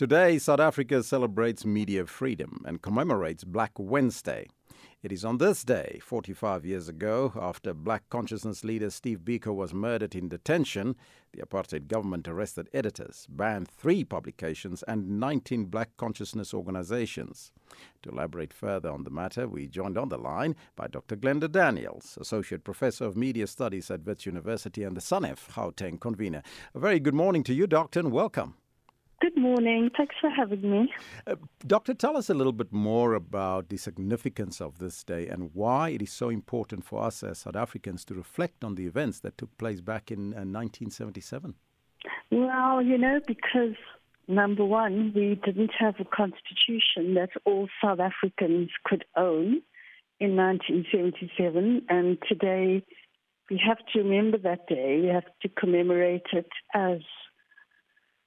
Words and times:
Today, 0.00 0.38
South 0.38 0.60
Africa 0.60 1.02
celebrates 1.02 1.66
media 1.66 2.06
freedom 2.06 2.62
and 2.64 2.80
commemorates 2.80 3.44
Black 3.44 3.72
Wednesday. 3.76 4.46
It 5.02 5.12
is 5.12 5.26
on 5.26 5.36
this 5.36 5.62
day, 5.62 6.00
45 6.02 6.64
years 6.64 6.88
ago, 6.88 7.34
after 7.38 7.74
black 7.74 8.08
consciousness 8.08 8.64
leader 8.64 8.88
Steve 8.88 9.18
Biko 9.18 9.54
was 9.54 9.74
murdered 9.74 10.14
in 10.14 10.30
detention, 10.30 10.96
the 11.34 11.42
apartheid 11.42 11.86
government 11.86 12.26
arrested 12.26 12.70
editors, 12.72 13.26
banned 13.28 13.68
three 13.68 14.02
publications, 14.02 14.82
and 14.88 15.20
19 15.20 15.66
black 15.66 15.90
consciousness 15.98 16.54
organizations. 16.54 17.52
To 18.02 18.08
elaborate 18.08 18.54
further 18.54 18.90
on 18.90 19.04
the 19.04 19.10
matter, 19.10 19.46
we 19.46 19.66
joined 19.66 19.98
on 19.98 20.08
the 20.08 20.16
line 20.16 20.56
by 20.76 20.86
Dr. 20.86 21.14
Glenda 21.14 21.52
Daniels, 21.52 22.16
Associate 22.18 22.64
Professor 22.64 23.04
of 23.04 23.18
Media 23.18 23.46
Studies 23.46 23.90
at 23.90 24.06
Wits 24.06 24.24
University 24.24 24.82
and 24.82 24.96
the 24.96 25.02
SANEF 25.02 25.52
Gauteng 25.52 26.00
convener. 26.00 26.42
A 26.74 26.78
very 26.78 27.00
good 27.00 27.12
morning 27.14 27.42
to 27.42 27.52
you, 27.52 27.66
Doctor, 27.66 28.00
and 28.00 28.10
welcome. 28.10 28.54
Good 29.20 29.36
morning. 29.36 29.90
Thanks 29.94 30.14
for 30.18 30.30
having 30.30 30.62
me. 30.62 30.90
Uh, 31.26 31.34
doctor, 31.66 31.92
tell 31.92 32.16
us 32.16 32.30
a 32.30 32.34
little 32.34 32.54
bit 32.54 32.72
more 32.72 33.12
about 33.12 33.68
the 33.68 33.76
significance 33.76 34.62
of 34.62 34.78
this 34.78 35.04
day 35.04 35.28
and 35.28 35.50
why 35.52 35.90
it 35.90 36.00
is 36.00 36.10
so 36.10 36.30
important 36.30 36.84
for 36.84 37.02
us 37.02 37.22
as 37.22 37.40
South 37.40 37.56
Africans 37.56 38.02
to 38.06 38.14
reflect 38.14 38.64
on 38.64 38.76
the 38.76 38.86
events 38.86 39.20
that 39.20 39.36
took 39.36 39.56
place 39.58 39.82
back 39.82 40.10
in 40.10 40.32
uh, 40.32 40.48
1977. 40.48 41.54
Well, 42.30 42.80
you 42.80 42.96
know, 42.96 43.20
because 43.26 43.76
number 44.26 44.64
one, 44.64 45.12
we 45.14 45.38
didn't 45.44 45.72
have 45.78 45.96
a 46.00 46.04
constitution 46.04 47.12
that 47.14 47.30
all 47.44 47.68
South 47.84 48.00
Africans 48.00 48.70
could 48.84 49.04
own 49.16 49.60
in 50.18 50.34
1977, 50.36 51.82
and 51.90 52.16
today 52.26 52.82
we 53.50 53.60
have 53.66 53.78
to 53.92 53.98
remember 53.98 54.38
that 54.38 54.66
day. 54.66 55.00
We 55.02 55.08
have 55.08 55.24
to 55.42 55.48
commemorate 55.48 56.26
it 56.32 56.48
as 56.74 57.00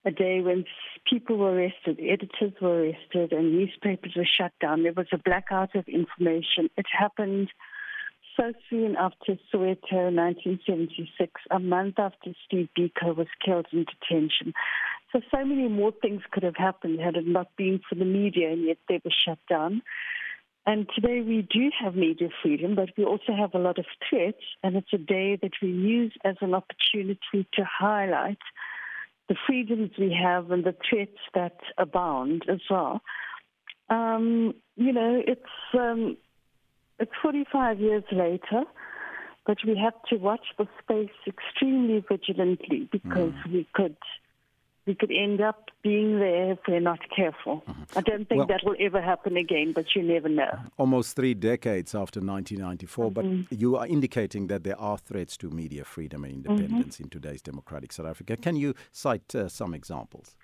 a 0.06 0.12
day 0.12 0.42
when 0.42 0.66
people 1.10 1.38
were 1.38 1.54
arrested, 1.54 2.00
editors 2.00 2.54
were 2.62 2.84
arrested, 2.84 3.32
and 3.32 3.54
newspapers 3.54 4.14
were 4.16 4.26
shut 4.26 4.52
down. 4.60 4.84
There 4.84 4.94
was 4.94 5.08
a 5.12 5.18
blackout 5.18 5.76
of 5.76 5.88
information. 5.88 6.70
It 6.78 6.86
happened 6.92 7.50
so 8.36 8.52
soon 8.70 8.96
after 8.96 9.38
Soweto, 9.54 10.10
1976, 10.12 11.42
a 11.52 11.60
month 11.60 12.00
after 12.00 12.34
Steve 12.46 12.70
Biko 12.78 13.16
was 13.16 13.28
killed 13.46 13.68
in 13.72 13.86
detention. 13.86 14.54
So, 15.12 15.22
so 15.30 15.46
many 15.46 15.68
more 15.68 15.92
things 15.92 16.22
could 16.32 16.44
have 16.44 16.56
happened 16.56 17.00
had 17.00 17.16
it 17.16 17.28
not 17.28 17.56
been 17.56 17.80
for 17.88 17.96
the 17.96 18.06
media, 18.06 18.52
and 18.52 18.66
yet 18.66 18.78
they 18.90 19.00
were 19.06 19.12
shut 19.12 19.38
down. 19.48 19.84
And 20.66 20.88
today 20.96 21.22
we 21.22 21.42
do 21.42 21.70
have 21.80 21.96
media 21.96 22.30
freedom, 22.42 22.74
but 22.74 22.90
we 22.98 23.04
also 23.04 23.34
have 23.38 23.54
a 23.54 23.60
lot 23.60 23.78
of 23.78 23.86
threats, 24.10 24.44
and 24.64 24.76
it's 24.78 24.94
a 24.94 24.98
day 24.98 25.38
that 25.42 25.52
we 25.62 25.68
use 25.68 26.14
as 26.24 26.36
an 26.42 26.54
opportunity 26.54 27.48
to 27.54 27.66
highlight 27.66 28.40
the 29.30 29.36
freedoms 29.48 29.92
we 29.98 30.16
have 30.22 30.52
and 30.52 30.64
the 30.64 30.76
threats 30.90 31.18
that 31.34 31.58
abound 31.78 32.44
as 32.50 32.60
well. 32.70 33.02
Um, 33.90 34.54
you 34.76 34.92
know, 34.92 35.22
it's 35.26 35.42
um, 35.78 36.18
it's 37.00 37.12
45 37.22 37.80
years 37.80 38.04
later, 38.12 38.64
but 39.46 39.58
we 39.66 39.78
have 39.78 39.94
to 40.10 40.18
watch 40.18 40.46
the 40.58 40.68
space 40.82 41.10
extremely 41.28 42.04
vigilantly 42.08 42.88
because 42.92 43.34
mm. 43.48 43.52
we 43.52 43.68
could 43.74 43.98
we 44.86 44.96
could 44.96 45.12
end 45.12 45.40
up 45.40 45.70
being 45.82 46.20
there 46.20 46.52
if 46.52 46.60
we're 46.68 46.80
not 46.80 47.00
careful. 47.16 47.64
Mm-hmm. 47.68 47.84
I 47.96 48.02
don't 48.02 48.28
think 48.28 48.40
well, 48.40 48.48
that 48.48 48.62
will 48.66 48.76
ever 48.80 49.02
happen 49.02 49.38
again, 49.38 49.72
but 49.74 49.96
you 49.96 50.04
never 50.04 50.28
know. 50.28 50.60
Almost 50.78 51.16
three 51.16 51.34
decades 51.34 51.96
after 51.96 52.20
1994, 52.20 53.12
mm-hmm. 53.12 53.42
but 53.50 53.60
you 53.60 53.78
are 53.78 53.88
indicating 53.88 54.48
that 54.48 54.64
there 54.64 54.80
are 54.80 54.98
threats 54.98 55.38
to 55.38 55.50
media 55.50 55.86
freedom 55.86 56.26
and 56.26 56.34
independence 56.34 56.96
mm-hmm. 56.96 57.04
in 57.04 57.10
today's 57.10 57.42
democratic 57.42 57.94
South 57.94 58.08
Africa. 58.08 58.36
Can 58.36 58.56
you 58.56 58.74
cite 58.92 59.34
uh, 59.36 59.48
some 59.48 59.74
examples? 59.74 60.36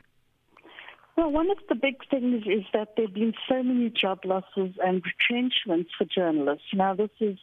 Well, 1.18 1.32
one 1.32 1.52
of 1.52 1.58
the 1.68 1.76
big 1.76 1.98
things 2.10 2.44
is 2.46 2.64
that 2.72 2.94
there 2.96 3.08
have 3.08 3.14
been 3.14 3.34
so 3.50 3.62
many 3.62 3.90
job 3.90 4.20
losses 4.24 4.76
and 4.82 5.04
retrenchments 5.04 5.92
for 5.98 6.06
journalists. 6.06 6.68
Now, 6.74 6.94
this 6.96 7.10
is 7.20 7.38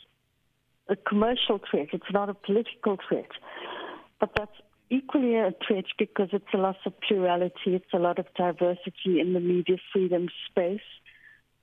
a 0.89 0.97
commercial 0.97 1.61
threat, 1.71 1.89
it's 1.93 2.11
not 2.11 2.31
a 2.31 2.35
political 2.35 2.97
threat. 3.07 3.29
But 4.19 4.31
that's 4.35 4.57
equally 4.91 5.37
a 5.37 5.53
threat 5.67 5.85
because 5.99 6.29
it's 6.33 6.53
a 6.55 6.57
loss 6.57 6.77
of 6.85 6.93
plurality, 7.01 7.75
it's 7.75 7.93
a 7.93 7.99
lot 7.99 8.19
of 8.19 8.27
diversity 8.35 9.21
in 9.21 9.33
the 9.33 9.41
media 9.41 9.77
freedom 9.93 10.29
space. 10.49 10.81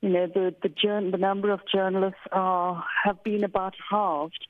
You 0.01 0.09
know, 0.09 0.27
the 0.27 0.53
the, 0.61 1.09
the 1.11 1.17
number 1.17 1.51
of 1.51 1.61
journalists 1.71 2.19
are 2.31 2.83
have 3.05 3.23
been 3.23 3.43
about 3.43 3.75
halved 3.89 4.47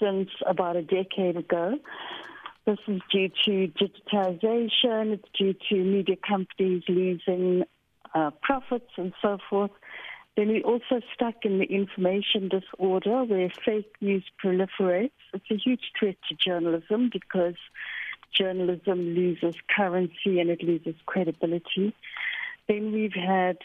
since 0.00 0.30
about 0.46 0.76
a 0.76 0.82
decade 0.82 1.36
ago. 1.36 1.78
This 2.64 2.78
is 2.86 3.00
due 3.10 3.28
to 3.44 3.68
digitization, 3.68 5.14
it's 5.14 5.28
due 5.36 5.54
to 5.68 5.74
media 5.84 6.16
companies 6.16 6.84
losing 6.88 7.64
uh, 8.14 8.30
profits 8.40 8.90
and 8.96 9.12
so 9.20 9.38
forth. 9.50 9.72
Then 10.36 10.48
we're 10.48 10.62
also 10.62 11.00
stuck 11.14 11.44
in 11.44 11.58
the 11.58 11.66
information 11.66 12.48
disorder 12.48 13.24
where 13.24 13.52
fake 13.64 13.94
news 14.00 14.24
proliferates. 14.42 15.10
It's 15.34 15.50
a 15.50 15.56
huge 15.56 15.92
threat 15.98 16.16
to 16.28 16.34
journalism 16.34 17.10
because 17.12 17.56
journalism 18.36 19.14
loses 19.14 19.54
currency 19.74 20.40
and 20.40 20.48
it 20.48 20.62
loses 20.62 20.94
credibility. 21.04 21.94
Then 22.66 22.92
we've 22.92 23.12
had 23.12 23.58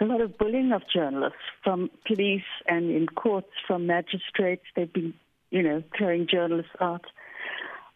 a 0.00 0.04
lot 0.04 0.20
of 0.20 0.36
bullying 0.38 0.72
of 0.72 0.82
journalists 0.92 1.38
from 1.62 1.90
police 2.06 2.42
and 2.66 2.90
in 2.90 3.06
courts 3.06 3.52
from 3.66 3.86
magistrates. 3.86 4.64
They've 4.74 4.92
been, 4.92 5.14
you 5.50 5.62
know, 5.62 5.82
throwing 5.96 6.26
journalists 6.26 6.72
out. 6.80 7.04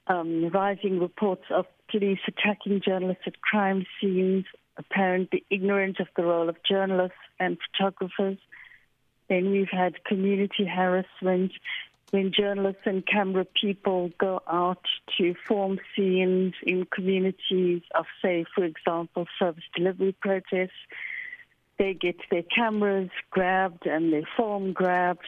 Um, 0.07 0.51
rising 0.51 1.01
reports 1.01 1.43
of 1.51 1.67
police 1.91 2.21
attacking 2.29 2.81
journalists 2.85 3.25
at 3.27 3.41
crime 3.41 3.85
scenes, 4.01 4.45
apparently 4.79 5.45
ignorant 5.51 6.01
of 6.01 6.09
the 6.17 6.25
role 6.25 6.49
of 6.49 6.57
journalists 6.69 7.19
and 7.39 7.59
photographers. 7.73 8.39
Then 9.29 9.51
we've 9.51 9.71
had 9.71 10.05
community 10.05 10.67
harassment 10.67 11.53
when 12.11 12.33
journalists 12.33 12.83
and 12.85 13.05
camera 13.07 13.45
people 13.61 14.11
go 14.19 14.41
out 14.47 14.85
to 15.19 15.35
form 15.47 15.79
scenes 15.95 16.55
in 16.63 16.87
communities 16.87 17.83
of, 17.95 18.07
say, 18.23 18.45
for 18.55 18.65
example, 18.65 19.27
service 19.39 19.65
delivery 19.75 20.15
protests. 20.21 20.71
They 21.79 21.95
get 21.95 22.17
their 22.31 22.45
cameras 22.45 23.11
grabbed 23.31 23.87
and 23.87 24.13
their 24.13 24.29
phone 24.37 24.73
grabbed. 24.73 25.27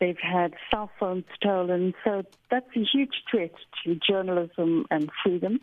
They've 0.00 0.18
had 0.18 0.54
cell 0.70 0.90
phones 0.98 1.24
stolen. 1.34 1.94
So 2.04 2.24
that's 2.50 2.74
a 2.74 2.84
huge 2.84 3.22
threat 3.30 3.54
to 3.84 3.94
journalism 3.94 4.86
and 4.90 5.10
freedom. 5.22 5.60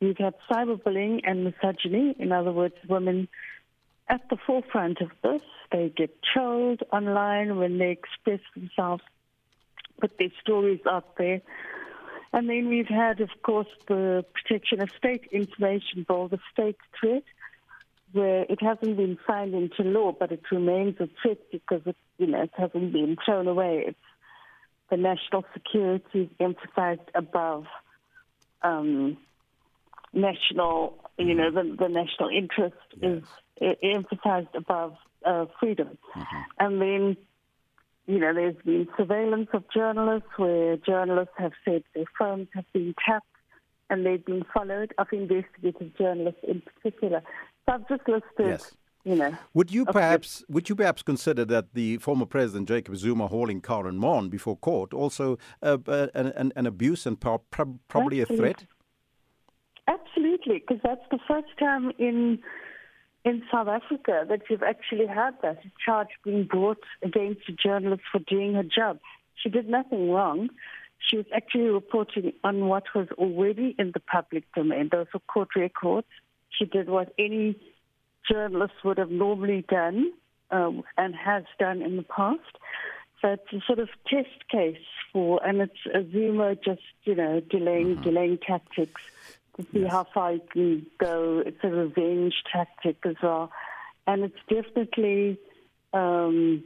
We've 0.00 0.18
had 0.18 0.34
cyberbullying 0.50 1.20
and 1.24 1.44
misogyny. 1.44 2.14
In 2.18 2.32
other 2.32 2.52
words, 2.52 2.74
women 2.88 3.28
at 4.08 4.28
the 4.30 4.36
forefront 4.46 5.00
of 5.00 5.10
this. 5.22 5.42
They 5.72 5.92
get 5.94 6.16
trolled 6.22 6.82
online 6.92 7.56
when 7.56 7.78
they 7.78 7.90
express 7.90 8.40
themselves, 8.54 9.02
put 10.00 10.16
their 10.18 10.30
stories 10.40 10.80
out 10.88 11.16
there. 11.16 11.40
And 12.32 12.48
then 12.48 12.68
we've 12.68 12.88
had, 12.88 13.20
of 13.20 13.30
course, 13.42 13.68
the 13.88 14.24
protection 14.34 14.80
of 14.80 14.90
state 14.96 15.24
information 15.32 16.04
bill, 16.06 16.28
the 16.28 16.38
state 16.52 16.76
threat, 16.98 17.24
where 18.12 18.42
it 18.48 18.62
hasn't 18.62 18.96
been 18.96 19.18
signed 19.26 19.54
into 19.54 19.82
law, 19.82 20.12
but 20.12 20.32
it 20.32 20.42
remains 20.52 20.96
a 21.00 21.08
threat 21.20 21.38
because 21.50 21.82
it, 21.86 21.96
you 22.18 22.26
know, 22.26 22.42
it 22.42 22.52
hasn't 22.56 22.92
been 22.92 23.16
thrown 23.24 23.48
away. 23.48 23.84
It's 23.88 23.98
the 24.90 24.96
national 24.96 25.44
security 25.52 26.22
is 26.22 26.28
emphasized 26.38 27.10
above 27.14 27.64
um, 28.62 29.16
national, 30.16 30.98
you 31.18 31.34
know, 31.34 31.50
the, 31.50 31.76
the 31.78 31.88
national 31.88 32.30
interest 32.30 32.74
yes. 33.00 33.22
is 33.60 33.76
emphasized 33.82 34.54
above 34.54 34.94
uh, 35.24 35.46
freedom. 35.60 35.98
Mm-hmm. 36.16 36.36
And 36.58 36.80
then, 36.80 37.16
you 38.06 38.18
know, 38.18 38.34
there's 38.34 38.56
been 38.64 38.88
surveillance 38.96 39.48
of 39.52 39.64
journalists 39.72 40.30
where 40.36 40.76
journalists 40.78 41.34
have 41.36 41.52
said 41.64 41.84
their 41.94 42.06
phones 42.18 42.48
have 42.54 42.64
been 42.72 42.94
tapped 43.04 43.26
and 43.88 44.04
they've 44.04 44.24
been 44.24 44.44
followed, 44.52 44.92
of 44.98 45.06
investigative 45.12 45.96
journalists 45.96 46.40
in 46.42 46.60
particular. 46.62 47.22
So 47.66 47.74
I've 47.74 47.88
just 47.88 48.08
listed. 48.08 48.46
Yes. 48.46 48.72
You 49.04 49.14
know, 49.14 49.36
would 49.54 49.70
you 49.70 49.84
perhaps 49.86 50.44
would 50.48 50.68
you 50.68 50.74
perhaps 50.74 51.00
consider 51.00 51.44
that 51.44 51.74
the 51.74 51.98
former 51.98 52.26
president 52.26 52.66
Jacob 52.66 52.96
Zuma 52.96 53.28
hauling 53.28 53.60
Karyn 53.60 54.00
Maughan 54.00 54.28
before 54.28 54.56
court 54.56 54.92
also 54.92 55.38
uh, 55.62 55.78
uh, 55.86 56.08
an, 56.12 56.52
an, 56.56 56.66
abuse 56.66 57.06
and 57.06 57.20
pro- 57.20 57.38
probably 57.38 58.20
Absolutely. 58.20 58.34
a 58.34 58.36
threat? 58.36 58.66
Absolutely, 59.88 60.58
because 60.58 60.82
that's 60.82 61.04
the 61.10 61.18
first 61.28 61.48
time 61.58 61.92
in 61.98 62.40
in 63.24 63.42
South 63.50 63.66
Africa 63.66 64.24
that 64.28 64.42
you've 64.48 64.62
actually 64.62 65.06
had 65.06 65.32
that 65.42 65.58
a 65.64 65.70
charge 65.84 66.08
being 66.24 66.44
brought 66.44 66.82
against 67.02 67.40
a 67.48 67.52
journalist 67.52 68.02
for 68.10 68.20
doing 68.20 68.54
her 68.54 68.62
job. 68.62 69.00
She 69.34 69.48
did 69.48 69.68
nothing 69.68 70.10
wrong. 70.10 70.48
She 70.98 71.16
was 71.16 71.26
actually 71.34 71.68
reporting 71.68 72.32
on 72.44 72.66
what 72.66 72.84
was 72.94 73.08
already 73.18 73.74
in 73.80 73.90
the 73.92 74.00
public 74.00 74.44
domain. 74.54 74.90
Those 74.92 75.06
were 75.12 75.20
court 75.20 75.48
records. 75.56 76.06
She 76.50 76.66
did 76.66 76.88
what 76.88 77.12
any 77.18 77.56
journalist 78.30 78.74
would 78.84 78.98
have 78.98 79.10
normally 79.10 79.64
done 79.68 80.12
um, 80.52 80.84
and 80.96 81.14
has 81.14 81.44
done 81.58 81.82
in 81.82 81.96
the 81.96 82.04
past. 82.04 82.40
So 83.20 83.28
it's 83.28 83.52
a 83.52 83.60
sort 83.66 83.80
of 83.80 83.88
test 84.06 84.48
case 84.50 84.78
for, 85.12 85.44
and 85.44 85.60
it's 85.62 85.86
a 85.92 86.08
Zuma 86.12 86.54
just, 86.54 86.82
you 87.04 87.14
know, 87.14 87.40
delaying, 87.40 87.94
mm-hmm. 87.94 88.02
delaying 88.02 88.38
tactics 88.38 89.02
to 89.56 89.62
see 89.72 89.80
Yes. 89.80 89.92
how 89.92 90.04
far 90.14 90.32
you 90.34 90.40
can 90.52 90.86
go. 90.98 91.42
It's 91.44 91.58
a 91.62 91.68
revenge 91.68 92.34
tactic 92.52 92.96
as 93.04 93.16
well, 93.22 93.50
and 94.06 94.22
it's 94.24 94.38
definitely. 94.48 95.38
Um, 95.92 96.64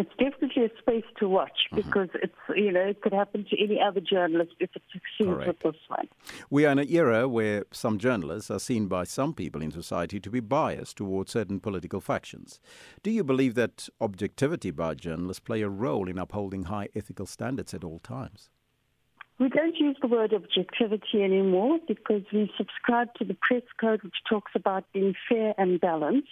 it's 0.00 0.10
definitely 0.16 0.66
a 0.66 0.70
space 0.78 1.02
to 1.18 1.28
watch 1.28 1.50
Mm-hmm. 1.72 1.76
because 1.76 2.08
it's 2.22 2.32
you 2.54 2.70
know 2.70 2.82
it 2.82 3.00
could 3.02 3.12
happen 3.12 3.44
to 3.50 3.60
any 3.60 3.80
other 3.80 4.00
journalist 4.00 4.52
if 4.60 4.70
it 4.76 4.82
succeeds 4.92 5.34
Correct. 5.36 5.48
with 5.64 5.74
this 5.74 5.82
one. 5.88 6.06
We 6.50 6.64
are 6.66 6.70
in 6.70 6.78
an 6.78 6.88
era 6.88 7.26
where 7.28 7.64
some 7.72 7.98
journalists 7.98 8.48
are 8.48 8.60
seen 8.60 8.86
by 8.86 9.02
some 9.02 9.34
people 9.34 9.60
in 9.60 9.72
society 9.72 10.20
to 10.20 10.30
be 10.30 10.38
biased 10.38 10.96
towards 10.98 11.32
certain 11.32 11.58
political 11.58 12.00
factions. 12.00 12.60
Do 13.02 13.10
you 13.10 13.24
believe 13.24 13.56
that 13.56 13.88
objectivity 14.00 14.70
by 14.70 14.94
journalists 14.94 15.40
play 15.40 15.62
a 15.62 15.68
role 15.68 16.08
in 16.08 16.16
upholding 16.16 16.64
high 16.64 16.90
ethical 16.94 17.26
standards 17.26 17.74
at 17.74 17.82
all 17.82 17.98
times? 17.98 18.50
We 19.38 19.48
don't 19.48 19.76
use 19.76 19.96
the 20.00 20.08
word 20.08 20.34
objectivity 20.34 21.22
anymore 21.22 21.78
because 21.86 22.22
we 22.32 22.50
subscribe 22.56 23.14
to 23.14 23.24
the 23.24 23.36
press 23.40 23.62
code, 23.80 24.02
which 24.02 24.16
talks 24.28 24.52
about 24.54 24.84
being 24.92 25.14
fair 25.28 25.54
and 25.56 25.80
balanced. 25.80 26.28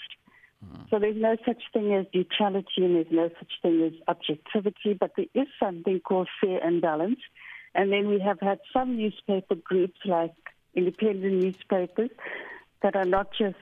Mm. 0.64 0.90
So 0.90 0.98
there's 0.98 1.16
no 1.16 1.36
such 1.46 1.62
thing 1.72 1.94
as 1.94 2.06
neutrality 2.12 2.84
and 2.84 2.96
there's 2.96 3.12
no 3.12 3.28
such 3.38 3.52
thing 3.62 3.82
as 3.82 3.92
objectivity, 4.08 4.94
but 4.94 5.12
there 5.16 5.26
is 5.34 5.46
something 5.60 6.00
called 6.00 6.28
fair 6.40 6.58
and 6.64 6.82
balanced. 6.82 7.22
And 7.74 7.92
then 7.92 8.08
we 8.08 8.18
have 8.20 8.40
had 8.40 8.58
some 8.72 8.96
newspaper 8.96 9.54
groups 9.54 9.98
like 10.04 10.34
independent 10.74 11.34
newspapers 11.34 12.10
that 12.82 12.96
are 12.96 13.04
not 13.04 13.28
just 13.38 13.56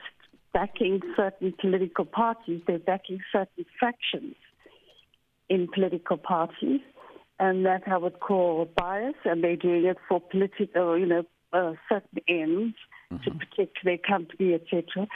backing 0.52 1.02
certain 1.16 1.52
political 1.60 2.04
parties, 2.04 2.62
they're 2.66 2.78
backing 2.78 3.20
certain 3.32 3.66
factions 3.78 4.36
in 5.48 5.68
political 5.68 6.16
parties, 6.16 6.80
and 7.38 7.66
that 7.66 7.82
I 7.86 7.96
would 7.96 8.20
call 8.20 8.66
bias, 8.76 9.14
and 9.24 9.42
they're 9.42 9.56
doing 9.56 9.84
it 9.84 9.98
for 10.08 10.20
political, 10.20 10.98
you 10.98 11.06
know, 11.06 11.24
uh, 11.52 11.74
certain 11.88 12.20
ends 12.28 12.76
to 13.24 13.30
protect 13.30 13.78
their 13.84 13.98
company, 13.98 14.54
etc. 14.54 15.06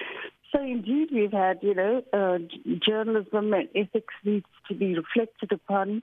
So 0.53 0.63
indeed, 0.63 1.09
we've 1.13 1.33
had, 1.33 1.59
you 1.63 1.75
know, 1.75 2.03
uh, 2.13 2.39
journalism 2.87 3.53
and 3.53 3.69
ethics 3.75 4.15
needs 4.25 4.47
to 4.69 4.75
be 4.75 4.97
reflected 4.97 5.53
upon, 5.53 6.03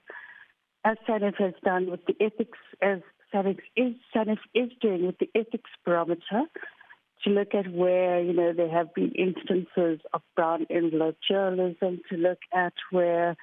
as 0.84 0.96
SANEF 1.06 1.36
has 1.38 1.54
done 1.64 1.90
with 1.90 2.04
the 2.06 2.14
ethics, 2.20 2.58
as 2.80 3.00
SANEF 3.32 3.58
is, 3.76 3.94
SANEF 4.14 4.38
is 4.54 4.70
doing 4.80 5.06
with 5.06 5.18
the 5.18 5.30
ethics 5.34 5.70
barometer, 5.84 6.42
to 7.24 7.30
look 7.30 7.54
at 7.54 7.72
where, 7.72 8.20
you 8.20 8.32
know, 8.32 8.52
there 8.52 8.70
have 8.70 8.94
been 8.94 9.10
instances 9.12 10.00
of 10.12 10.22
brown 10.36 10.66
envelope 10.70 11.16
journalism, 11.28 12.00
to 12.10 12.16
look 12.16 12.38
at 12.54 12.74
where 12.90 13.36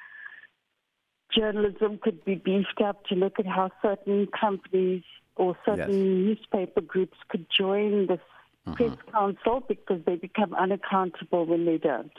journalism 1.35 1.99
could 2.01 2.23
be 2.25 2.35
beefed 2.35 2.81
up, 2.83 3.05
to 3.05 3.15
look 3.15 3.39
at 3.39 3.45
how 3.45 3.71
certain 3.81 4.27
companies 4.27 5.03
or 5.35 5.57
certain 5.65 6.25
newspaper 6.25 6.81
groups 6.81 7.17
could 7.29 7.45
join 7.55 8.07
this 8.07 8.19
press 8.71 8.95
council 9.11 9.63
because 9.67 9.99
they 10.05 10.15
become 10.15 10.53
unaccountable 10.53 11.45
when 11.45 11.65
they 11.65 11.77
don't. 11.77 12.13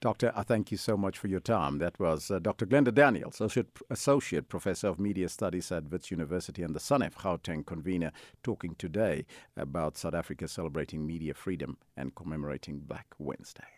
Doctor, 0.00 0.32
I 0.34 0.42
thank 0.42 0.70
you 0.70 0.78
so 0.78 0.96
much 0.96 1.18
for 1.18 1.28
your 1.28 1.40
time. 1.40 1.78
That 1.78 1.98
was 2.00 2.30
uh, 2.30 2.38
Dr. 2.38 2.66
Glenda 2.66 2.94
Daniels, 2.94 3.34
Associate, 3.34 3.68
Associate 3.90 4.48
Professor 4.48 4.88
of 4.88 4.98
Media 4.98 5.28
Studies 5.28 5.70
at 5.70 5.90
Wits 5.90 6.10
University 6.10 6.62
and 6.62 6.74
the 6.74 6.80
SANEF 6.80 7.14
Gauteng 7.14 7.66
convener, 7.66 8.12
talking 8.42 8.74
today 8.76 9.26
about 9.56 9.96
South 9.96 10.14
Africa 10.14 10.48
celebrating 10.48 11.06
media 11.06 11.34
freedom 11.34 11.76
and 11.96 12.14
commemorating 12.14 12.78
Black 12.78 13.06
Wednesday. 13.18 13.75